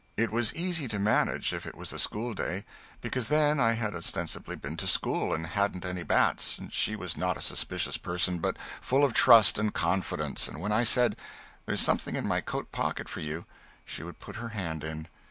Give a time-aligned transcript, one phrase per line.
[0.17, 2.65] It was easy to manage if it was a school day,
[3.01, 6.59] because then I had ostensibly been to school and hadn't any bats.
[6.71, 10.85] She was not a suspicious person, but full of trust and confidence; and when I
[10.85, 11.19] said
[11.67, 13.45] "There's something in my coat pocket for you,"
[13.85, 15.07] she would put her hand in.